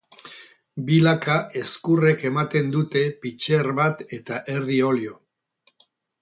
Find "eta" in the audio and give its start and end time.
4.19-4.41